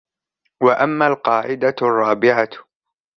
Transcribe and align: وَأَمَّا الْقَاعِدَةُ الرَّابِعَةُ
وَأَمَّا 0.63 1.07
الْقَاعِدَةُ 1.07 1.75
الرَّابِعَةُ 1.81 2.49